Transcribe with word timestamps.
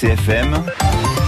CFM, 0.00 0.66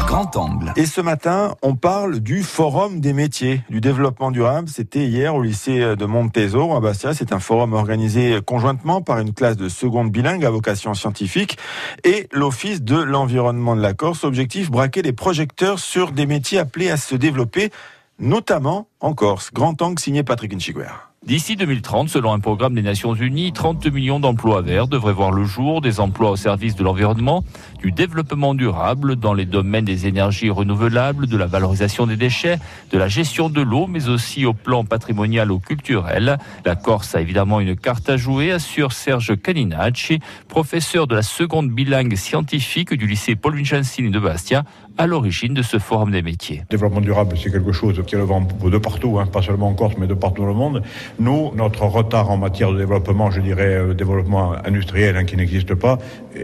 Grand 0.07 0.37
Angle. 0.37 0.73
Et 0.75 0.87
ce 0.87 1.01
matin, 1.01 1.55
on 1.63 1.77
parle 1.77 2.19
du 2.19 2.43
Forum 2.43 2.99
des 3.01 3.13
métiers, 3.13 3.63
du 3.71 3.81
développement 3.81 4.33
durable. 4.33 4.69
C'était 4.69 5.07
hier 5.07 5.35
au 5.37 5.41
lycée 5.41 5.95
de 5.95 6.05
Montezor 6.05 6.75
à 6.75 6.81
Bastia. 6.81 7.15
C'est 7.15 7.33
un 7.33 7.39
forum 7.39 7.75
organisé 7.75 8.41
conjointement 8.45 9.03
par 9.03 9.21
une 9.21 9.33
classe 9.33 9.57
de 9.57 9.69
seconde 9.69 10.11
bilingue 10.11 10.45
à 10.45 10.51
vocation 10.51 10.95
scientifique 10.95 11.59
et 12.03 12.29
l'Office 12.33 12.83
de 12.83 12.97
l'environnement 12.97 13.77
de 13.77 13.83
la 13.83 13.95
Corse. 13.95 14.25
Objectif, 14.25 14.69
braquer 14.69 15.03
les 15.03 15.13
projecteurs 15.13 15.79
sur 15.79 16.11
des 16.11 16.27
métiers 16.27 16.59
appelés 16.59 16.91
à 16.91 16.97
se 16.97 17.15
développer, 17.15 17.71
notamment 18.19 18.89
en 18.99 19.15
Corse. 19.15 19.53
Grand 19.55 19.81
Angle 19.81 20.01
signé 20.01 20.25
Patrick 20.25 20.53
Inchiguer. 20.53 20.93
D'ici 21.27 21.57
2030, 21.57 22.09
selon 22.09 22.33
un 22.33 22.39
programme 22.39 22.77
des 22.77 22.83
Nations 22.83 23.13
Unies, 23.13 23.53
32 23.53 23.91
millions 23.91 24.21
d'emplois 24.21 24.63
verts 24.63 24.87
devraient 24.87 25.13
voir 25.13 25.33
le 25.33 25.43
jour, 25.43 25.81
des 25.81 25.99
emplois 25.99 26.31
au 26.31 26.37
service 26.37 26.77
de 26.77 26.85
l'environnement, 26.85 27.43
du 27.81 27.91
développement 27.91 28.55
durable 28.55 29.17
dans 29.17 29.35
les 29.35 29.45
domaines 29.45 29.85
des 29.85 30.07
énergies 30.07 30.51
renouvelables, 30.51 31.27
de 31.27 31.37
la 31.37 31.47
valorisation 31.47 32.07
des 32.07 32.15
déchets, 32.15 32.61
de 32.93 32.99
la 32.99 33.09
gestion 33.09 33.51
de 33.51 33.61
l'eau, 33.61 33.89
mais 33.89 34.09
aussi 34.09 34.47
au 34.47 34.55
plan 34.55 34.85
patrimonial 34.85 35.51
ou 35.51 35.59
culturel. 35.59 36.39
La 36.65 36.77
Corse 36.77 37.17
a 37.17 37.21
évidemment 37.21 37.59
une 37.59 37.75
carte 37.75 38.09
à 38.09 38.17
jouer, 38.17 38.53
assure 38.53 38.93
Serge 38.93 39.35
Caninacci, 39.37 40.21
professeur 40.47 41.09
de 41.09 41.17
la 41.17 41.23
seconde 41.23 41.71
bilingue 41.73 42.15
scientifique 42.15 42.95
du 42.95 43.09
lycée 43.09 43.35
Paul 43.35 43.57
Vincenzi 43.57 44.09
de 44.09 44.21
Bastia, 44.21 44.63
à 44.99 45.07
l'origine 45.07 45.55
de 45.55 45.63
ce 45.63 45.79
forum 45.79 46.11
des 46.11 46.23
métiers. 46.23 46.59
Le 46.71 46.77
développement 46.77 47.01
durable, 47.01 47.37
c'est 47.37 47.51
quelque 47.51 47.73
chose 47.73 48.03
qui 48.07 48.15
est 48.15 48.19
le 48.19 48.25
vent 48.25 48.41
de 48.41 48.79
partout, 48.79 49.19
hein, 49.19 49.27
pas 49.27 49.43
seulement 49.43 49.69
en 49.69 49.75
Corse, 49.75 49.95
mais 49.99 50.07
de 50.07 50.15
partout 50.15 50.43
dans 50.43 50.49
le 50.49 50.55
monde. 50.55 50.83
Nous, 51.19 51.53
notre 51.55 51.85
retard 51.85 52.31
en 52.31 52.37
matière 52.37 52.73
de 52.73 52.79
développement, 52.79 53.31
je 53.31 53.41
dirais 53.41 53.77
euh, 53.77 53.95
développement 53.95 54.55
industriel 54.65 55.17
hein, 55.17 55.25
qui 55.25 55.37
n'existe 55.37 55.75
pas, 55.75 55.99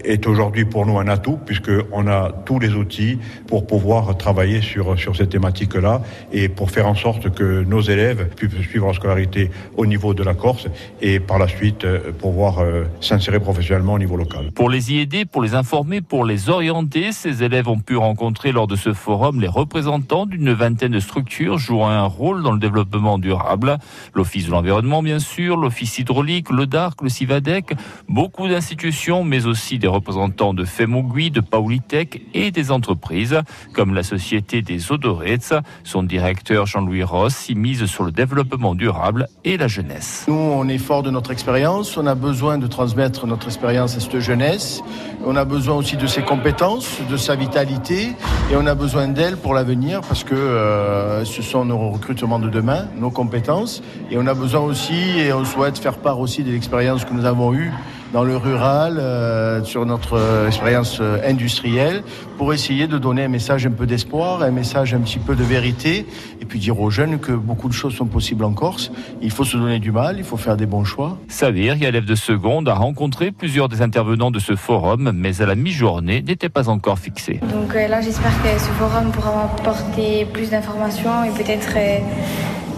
est 0.05 0.27
aujourd'hui 0.27 0.65
pour 0.65 0.87
nous 0.87 0.98
un 0.98 1.09
atout 1.09 1.38
puisqu'on 1.45 2.06
a 2.06 2.33
tous 2.45 2.59
les 2.59 2.75
outils 2.75 3.19
pour 3.47 3.66
pouvoir 3.66 4.16
travailler 4.16 4.61
sur, 4.61 4.98
sur 4.98 5.16
cette 5.16 5.30
thématique-là 5.30 6.03
et 6.33 6.48
pour 6.48 6.70
faire 6.70 6.87
en 6.87 6.94
sorte 6.94 7.31
que 7.34 7.62
nos 7.64 7.81
élèves 7.81 8.28
puissent 8.37 8.66
suivre 8.69 8.87
leur 8.87 8.94
scolarité 8.94 9.50
au 9.77 9.87
niveau 9.87 10.14
de 10.14 10.22
la 10.22 10.34
Corse 10.34 10.69
et 11.00 11.20
par 11.20 11.39
la 11.39 11.48
suite 11.48 11.84
euh, 11.84 12.12
pouvoir 12.12 12.61
euh, 12.61 12.84
s'insérer 13.00 13.41
professionnellement 13.41 13.94
au 13.94 13.98
niveau 13.98 14.16
local. 14.16 14.50
Pour 14.55 14.70
les 14.70 14.92
y 14.92 15.00
aider, 15.00 15.25
pour 15.25 15.42
les 15.42 15.55
informer, 15.55 16.00
pour 16.00 16.25
les 16.25 16.48
orienter, 16.48 17.12
ces 17.12 17.42
élèves 17.42 17.69
ont 17.69 17.78
pu 17.78 17.97
rencontrer 17.97 18.42
lors 18.51 18.67
de 18.67 18.75
ce 18.75 18.93
forum 18.93 19.41
les 19.41 19.47
représentants 19.47 20.27
d'une 20.27 20.53
vingtaine 20.53 20.93
de 20.93 21.01
structures 21.01 21.59
jouant 21.59 21.89
un 21.89 22.03
rôle 22.03 22.43
dans 22.43 22.53
le 22.53 22.59
développement 22.59 23.19
durable. 23.19 23.79
L'Office 24.15 24.47
de 24.47 24.51
l'environnement, 24.51 25.03
bien 25.03 25.21
sûr, 25.21 25.57
l'Office 25.57 25.99
hydraulique, 25.99 26.51
le 26.51 26.67
DARC, 26.67 27.03
le 27.03 27.09
CIVADEC, 27.09 27.75
beaucoup 28.09 28.49
d'institutions, 28.49 29.23
mais 29.23 29.47
aussi 29.47 29.79
des 29.79 29.87
représentants 29.87 30.55
de 30.55 30.65
FEMOGUI, 30.65 31.31
de 31.31 31.41
Paulitech 31.41 32.23
et 32.34 32.51
des 32.51 32.71
entreprises, 32.71 33.41
comme 33.75 33.95
la 33.95 34.03
Société 34.03 34.62
des 34.62 34.91
Odorets. 34.91 35.62
Son 35.84 36.03
directeur 36.03 36.67
Jean-Louis 36.67 37.05
Ross 37.05 37.49
y 37.49 37.55
mise 37.55 37.84
sur 37.87 38.05
le 38.05 38.11
développement 38.11 38.75
durable 38.75 39.29
et 39.45 39.56
la 39.56 39.69
jeunesse. 39.69 40.25
Nous, 40.27 40.34
on 40.34 40.67
est 40.69 40.79
fort 40.79 41.03
de 41.03 41.11
notre 41.11 41.31
expérience, 41.31 41.97
on 41.97 42.06
a 42.06 42.15
besoin 42.15 42.59
de 42.59 42.67
transmettre 42.67 43.27
notre 43.27 43.47
expérience 43.47 43.97
à 43.97 44.01
cette 44.01 44.19
jeunesse, 44.21 44.83
on 45.25 45.37
a 45.37 45.45
besoin 45.45 45.77
aussi 45.77 45.97
de 45.97 46.06
ses 46.06 46.23
compétences, 46.23 46.99
de 47.11 47.17
sa 47.17 47.37
vitalité, 47.37 48.12
et 48.50 48.56
on 48.56 48.66
a 48.66 48.75
besoin 48.75 49.08
d'elle 49.08 49.36
pour 49.36 49.55
l'avenir, 49.55 50.02
parce 50.02 50.25
que 50.25 50.34
euh, 50.34 51.25
ce 51.25 51.42
sont 51.42 51.64
nos 51.64 51.91
recrutements 51.91 52.38
de 52.38 52.48
demain, 52.48 52.86
nos 52.98 53.11
compétences, 53.11 53.83
et 54.11 54.19
on 54.19 54.27
a 54.27 54.34
besoin 54.34 54.61
aussi, 54.61 55.19
et 55.19 55.33
on 55.33 55.44
souhaite 55.44 55.78
faire 55.78 55.97
part 55.97 56.20
aussi 56.20 56.42
de 56.42 56.50
l'expérience 56.50 57.05
que 57.05 57.14
nous 57.14 57.25
avons 57.25 57.55
eue 57.55 57.72
dans 58.13 58.25
le 58.25 58.37
rural, 58.37 58.99
euh, 58.99 59.65
sur 59.65 59.87
notre 59.87 60.19
euh, 60.19 60.47
expérience 60.47 60.99
euh, 61.01 61.19
industrielle, 61.27 62.03
pour 62.37 62.53
essayer 62.53 62.87
de 62.87 62.99
donner 62.99 63.25
un 63.25 63.29
message 63.29 63.67
un 63.67 63.71
peu 63.71 63.87
d'espoir, 63.87 64.43
un 64.43 64.51
message 64.51 64.93
un 64.95 65.01
petit 65.01 65.19
peu 65.19 65.35
de 65.35 65.43
vérité, 65.43 66.07
et 66.41 66.45
puis 66.45 66.59
dire 66.59 66.79
aux 66.79 66.91
jeunes 66.91 67.19
que 67.19 67.33
beaucoup 67.33 67.69
de 67.69 67.73
choses 67.73 67.95
sont 67.95 68.07
possibles 68.07 68.45
en 68.45 68.53
Corse. 68.53 68.93
Il 69.23 69.31
faut 69.31 69.45
se 69.45 69.57
donner 69.57 69.79
du 69.79 69.93
mal, 69.93 70.17
il 70.19 70.25
faut 70.25 70.37
faire 70.37 70.56
des 70.56 70.67
bons 70.67 70.84
choix. 70.84 71.19
Savir, 71.28 71.83
élève 71.83 72.05
de 72.05 72.15
seconde, 72.15 72.69
a 72.69 72.75
rencontré 72.75 73.33
plusieurs 73.33 73.69
des 73.69 73.81
intervenants 73.81 74.31
de 74.31 74.39
ce 74.39 74.56
forum, 74.56 75.12
mais 75.15 75.41
à 75.41 75.47
la 75.47 75.55
mi-journée 75.55 76.22
n'était 76.22 76.51
pas 76.51 76.69
encore 76.69 76.99
fixé. 76.99 77.41
Donc 77.53 77.75
là, 77.75 78.01
j'espère 78.03 78.33
que 78.43 78.59
ce 78.59 78.71
forum 78.78 79.11
pourra 79.11 79.34
m'apporter 79.37 80.27
plus 80.27 80.51
d'informations 80.51 81.25
et 81.25 81.31
peut-être 81.31 81.77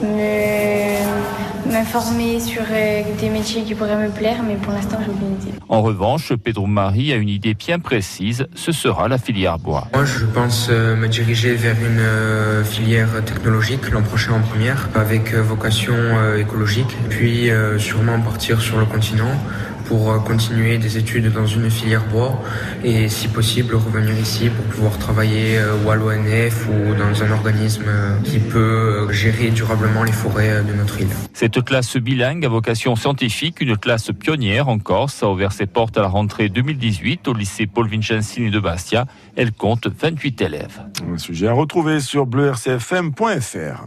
me 0.03 1.34
m'informer 1.66 2.41
sur 2.41 2.62
euh, 2.71 3.03
des 3.21 3.28
métiers 3.28 3.62
qui 3.62 3.75
pourraient 3.75 3.97
me 3.97 4.10
plaire, 4.10 4.43
mais 4.47 4.55
pour 4.55 4.72
l'instant, 4.72 4.99
j'ai 5.05 5.10
aucune 5.10 5.34
idée. 5.34 5.59
En 5.69 5.82
revanche, 5.82 6.32
Pedro 6.34 6.66
Marie 6.66 7.12
a 7.12 7.16
une 7.16 7.28
idée 7.28 7.55
bien 7.55 7.78
précise, 7.78 8.47
ce 8.55 8.72
sera 8.72 9.09
la 9.09 9.19
filière 9.19 9.59
bois. 9.59 9.88
Moi, 9.93 10.05
je 10.05 10.25
pense 10.25 10.69
euh, 10.71 10.94
me 10.94 11.09
diriger 11.09 11.55
vers 11.55 11.77
une 11.77 12.00
euh, 12.00 12.65
filière 12.65 13.09
technologique 13.25 13.91
l'an 13.91 14.03
prochain 14.03 14.34
en 14.34 14.41
première, 14.41 14.88
avec 14.94 15.34
vocation 15.34 15.94
écologique, 16.37 16.97
puis 17.09 17.50
sûrement 17.78 18.21
partir 18.21 18.61
sur 18.61 18.78
le 18.78 18.84
continent 18.84 19.32
pour 19.87 20.22
continuer 20.25 20.78
des 20.78 20.99
études 20.99 21.33
dans 21.33 21.47
une 21.47 21.71
filière 21.71 22.06
bois 22.06 22.43
et 22.83 23.09
si 23.09 23.28
possible 23.28 23.75
revenir 23.75 24.19
ici 24.19 24.49
pour 24.49 24.65
pouvoir 24.67 24.99
travailler 24.99 25.59
ou 25.84 25.91
à 25.91 25.97
l'ONF 25.97 26.69
ou 26.69 26.95
dans 26.95 27.22
un 27.22 27.31
organisme 27.33 27.91
qui 28.25 28.39
peut 28.39 29.12
gérer 29.12 29.50
durablement 29.50 30.05
les 30.05 30.12
forêts 30.12 30.62
de 30.62 30.73
notre 30.75 31.00
île. 31.00 31.09
Cette 31.33 31.65
classe 31.65 31.97
bilingue 31.97 32.44
à 32.44 32.49
vocation 32.49 32.97
scientifique, 32.97 33.61
une 33.61 33.77
classe 33.77 34.11
pionnière 34.12 34.69
en 34.69 34.78
Corse, 34.78 35.23
a 35.23 35.28
ouvert 35.28 35.53
ses 35.53 35.67
portes 35.67 35.99
à 35.99 36.03
la 36.03 36.09
rentrée 36.09 36.49
2018 36.49 37.28
au 37.28 37.34
lycée 37.34 37.67
Paul 37.67 37.89
Vincenzini 37.89 38.50
de 38.50 38.61
Bastia. 38.61 39.06
Elle 39.37 39.53
compte 39.53 39.87
28 39.87 40.41
élèves. 40.43 40.81
Un 41.12 41.19
sujet 41.19 41.49
à 41.49 41.53
retrouver 41.53 42.00
sur 42.00 42.27
bleurcfm.fr. 42.27 43.84